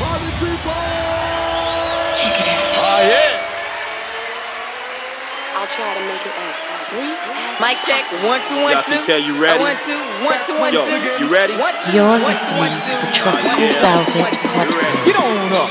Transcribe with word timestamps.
Party 0.00 0.30
people! 0.40 0.72
Check 2.16 2.32
it 2.40 2.48
out. 2.48 2.80
Oh, 2.80 3.00
yeah. 3.04 3.36
I'll 5.60 5.68
try 5.68 5.92
to 5.92 6.02
make 6.08 6.24
it 6.24 6.32
as 6.32 6.56
brief 6.88 7.20
as 7.20 7.60
Mic 7.60 7.76
check. 7.84 8.00
possible. 8.08 8.32
One, 8.32 8.40
two, 8.48 8.56
one, 8.64 8.72
Yo, 8.72 8.80
two. 8.80 9.20
You 9.20 9.36
ready? 9.36 9.60
One, 9.60 9.76
two, 9.84 10.00
one, 10.24 10.40
two, 10.48 10.56
one, 10.56 10.72
Yo, 10.72 10.80
two. 10.88 10.96
you 11.20 11.28
ready? 11.28 11.52
One, 11.60 11.74
two, 11.84 11.92
You're 11.92 12.08
one, 12.08 12.22
listening 12.24 12.64
one, 12.64 12.72
to 12.72 12.92
the 12.96 13.10
Tropical 13.12 13.60
Yeah. 13.60 13.84
Velvet 13.84 14.32
Podcast. 14.40 15.04
Get 15.04 15.16
on 15.20 15.52
up. 15.52 15.70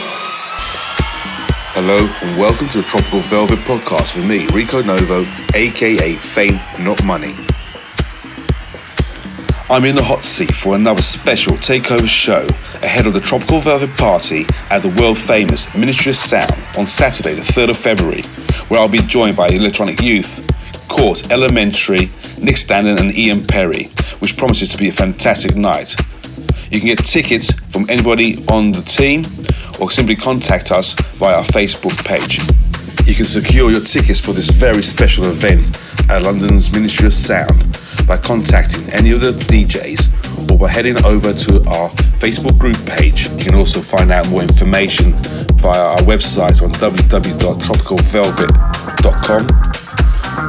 Hello 1.73 1.97
and 2.21 2.37
welcome 2.37 2.67
to 2.69 2.81
the 2.81 2.87
Tropical 2.87 3.21
Velvet 3.21 3.59
Podcast 3.59 4.15
with 4.15 4.25
me, 4.25 4.45
Rico 4.53 4.81
Novo, 4.83 5.25
aka 5.55 6.13
Fame 6.15 6.59
Not 6.79 7.03
Money. 7.03 7.33
I'm 9.71 9.85
in 9.85 9.95
the 9.95 10.03
hot 10.03 10.23
seat 10.23 10.55
for 10.55 10.73
another 10.73 11.03
special 11.03 11.53
takeover 11.53 12.07
show 12.07 12.41
ahead 12.81 13.05
of 13.05 13.13
the 13.13 13.19
Tropical 13.19 13.59
Velvet 13.61 13.95
Party 13.97 14.47
at 14.71 14.79
the 14.79 14.89
world 14.99 15.15
famous 15.15 15.71
Ministry 15.75 16.09
of 16.09 16.15
Sound 16.15 16.51
on 16.75 16.87
Saturday, 16.87 17.35
the 17.35 17.43
3rd 17.43 17.69
of 17.69 17.77
February, 17.77 18.23
where 18.69 18.79
I'll 18.79 18.89
be 18.89 18.97
joined 18.97 19.37
by 19.37 19.47
Electronic 19.49 20.01
Youth, 20.01 20.43
Court 20.87 21.31
Elementary, 21.31 22.09
Nick 22.41 22.57
Standen, 22.57 22.99
and 22.99 23.15
Ian 23.15 23.45
Perry, 23.45 23.89
which 24.17 24.35
promises 24.37 24.69
to 24.69 24.77
be 24.79 24.89
a 24.89 24.91
fantastic 24.91 25.55
night. 25.55 25.95
You 26.71 26.79
can 26.79 26.87
get 26.87 27.05
tickets 27.05 27.53
from 27.69 27.87
anybody 27.91 28.43
on 28.47 28.71
the 28.71 28.81
team 28.81 29.21
or 29.79 29.91
simply 29.91 30.15
contact 30.15 30.71
us 30.71 30.93
via 31.19 31.35
our 31.35 31.43
Facebook 31.43 32.03
page. 32.03 32.39
You 33.07 33.13
can 33.13 33.25
secure 33.25 33.69
your 33.69 33.81
tickets 33.81 34.19
for 34.19 34.33
this 34.33 34.49
very 34.49 34.81
special 34.81 35.27
event 35.27 35.79
at 36.09 36.23
London's 36.23 36.73
Ministry 36.73 37.05
of 37.05 37.13
Sound 37.13 37.75
by 38.09 38.17
contacting 38.17 38.89
any 38.89 39.11
of 39.11 39.21
the 39.21 39.29
DJs 39.53 40.49
or 40.49 40.57
by 40.57 40.67
heading 40.67 40.97
over 41.05 41.31
to 41.31 41.61
our 41.77 41.89
Facebook 42.17 42.57
group 42.57 42.75
page. 42.97 43.29
You 43.37 43.45
can 43.45 43.53
also 43.53 43.81
find 43.81 44.11
out 44.11 44.27
more 44.31 44.41
information 44.41 45.13
via 45.61 45.93
our 45.93 46.01
website 46.09 46.63
on 46.65 46.71
www.tropicalvelvet.com 46.81 49.43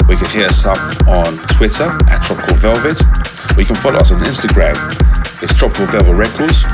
We 0.08 0.16
can 0.16 0.30
hit 0.32 0.48
us 0.48 0.64
up 0.64 0.80
on 1.06 1.36
Twitter 1.52 1.92
at 2.08 2.24
Tropical 2.24 2.56
Velvet, 2.56 2.96
you 3.60 3.66
can 3.66 3.76
follow 3.76 3.98
us 3.98 4.10
on 4.10 4.24
Instagram. 4.24 4.72
It's 5.42 5.52
Tropical 5.52 5.84
Velvet 5.86 6.14
Records. 6.14 6.64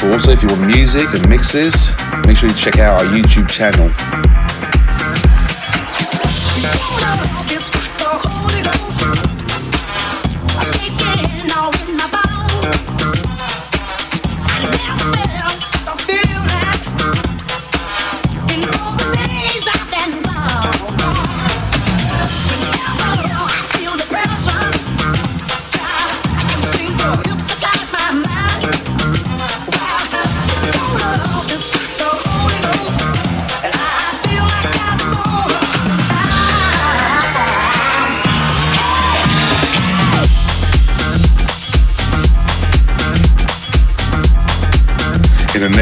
But 0.00 0.12
also, 0.12 0.32
if 0.32 0.42
you 0.42 0.48
want 0.48 0.66
music 0.66 1.12
and 1.12 1.28
mixes, 1.28 1.90
make 2.26 2.38
sure 2.38 2.48
you 2.48 2.56
check 2.56 2.78
out 2.78 3.02
our 3.02 3.08
YouTube 3.12 3.50
channel. 3.52 3.90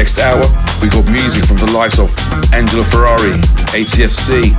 Next 0.03 0.19
hour, 0.19 0.43
we 0.81 0.89
got 0.89 1.09
music 1.09 1.45
from 1.45 1.55
the 1.55 1.71
likes 1.71 1.97
of 1.97 2.11
Angelo 2.51 2.83
Ferreri, 2.83 3.39
ATFC, 3.71 4.51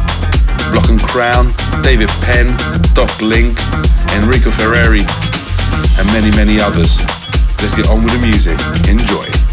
Block 0.73 0.89
and 0.89 0.99
Crown, 0.99 1.53
David 1.83 2.09
Penn, 2.25 2.57
Doc 2.95 3.13
Link, 3.21 3.53
Enrico 4.17 4.49
Ferreri, 4.49 5.05
and 6.01 6.07
many, 6.17 6.35
many 6.35 6.59
others. 6.63 6.97
Let's 7.61 7.77
get 7.77 7.89
on 7.89 8.03
with 8.03 8.19
the 8.19 8.27
music. 8.27 8.57
Enjoy. 8.89 9.44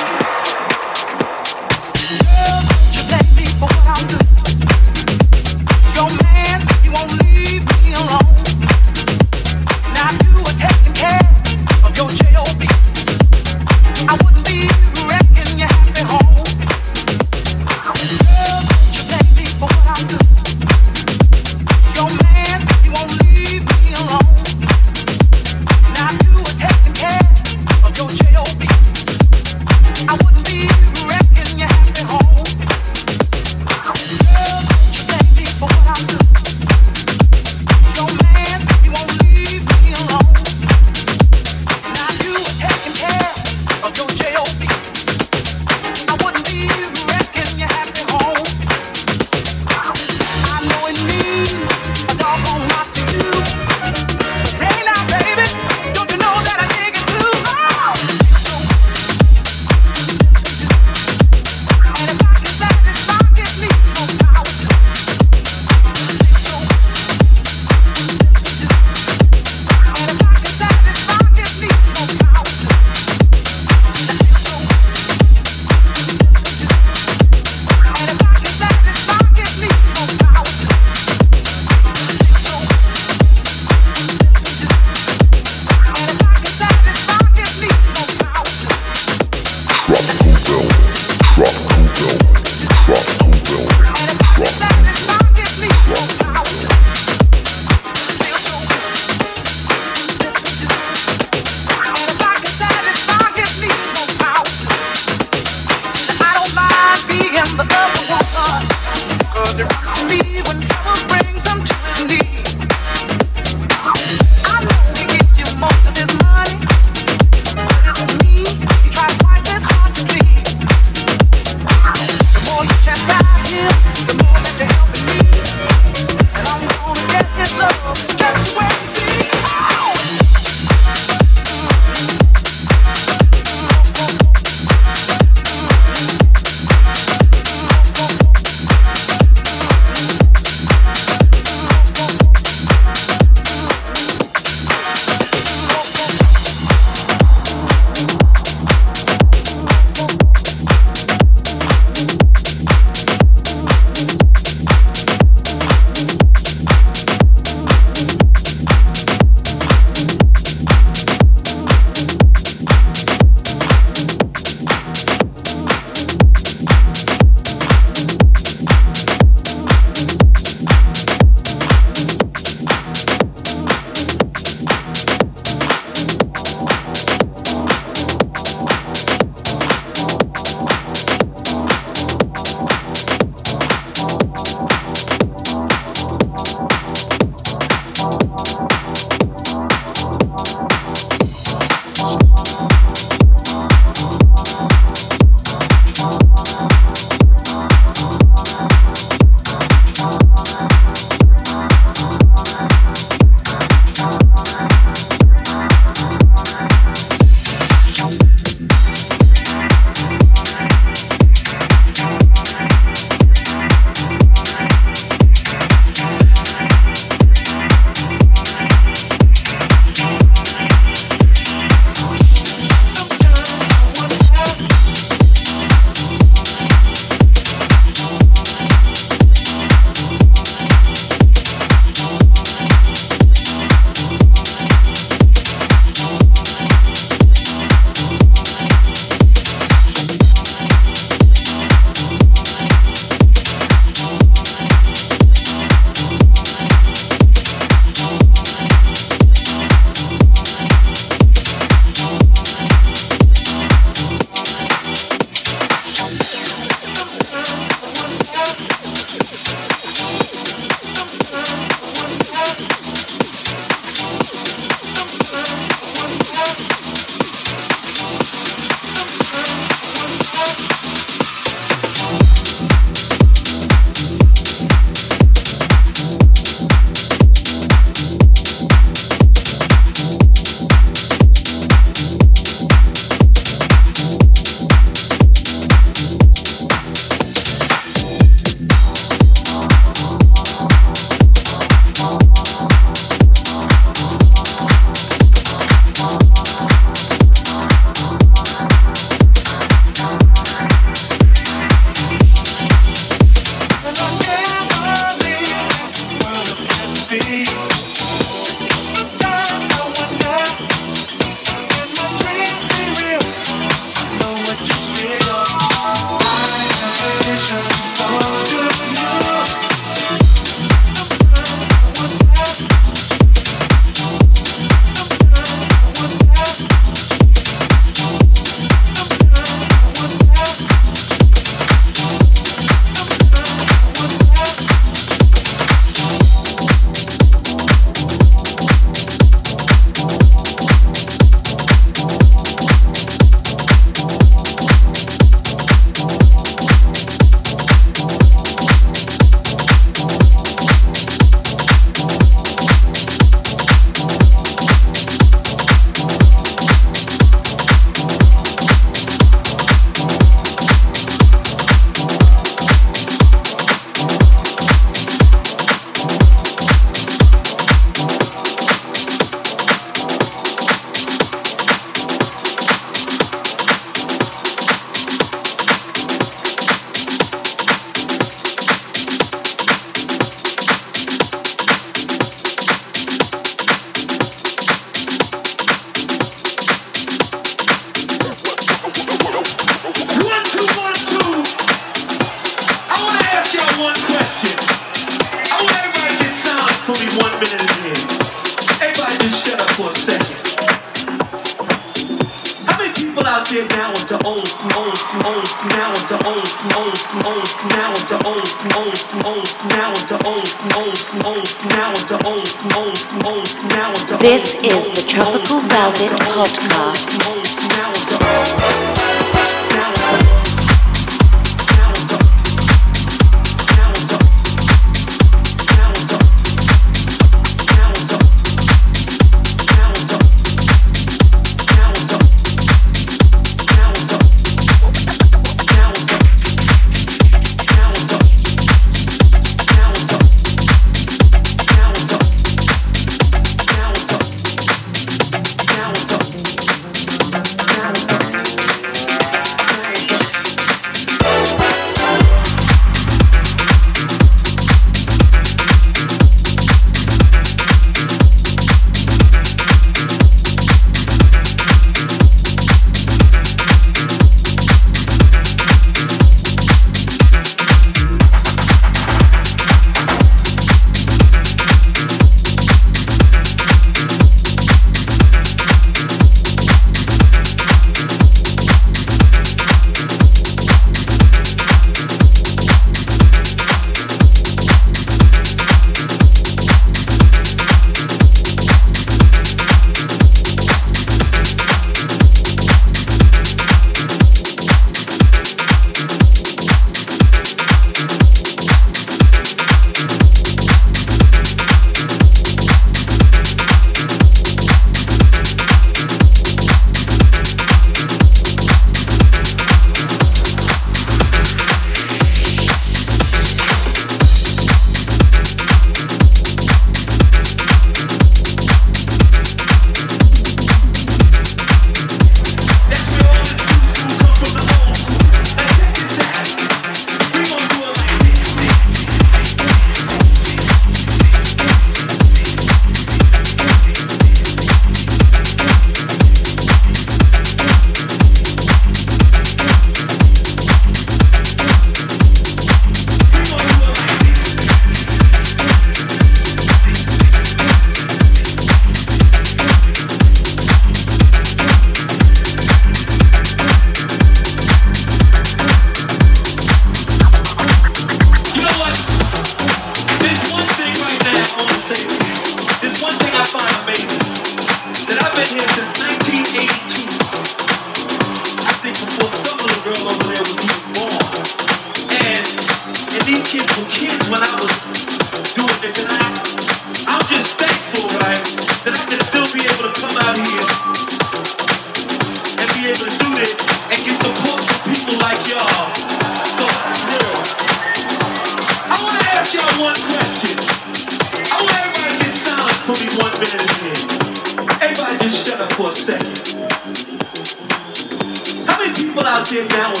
Now 599.68 600.00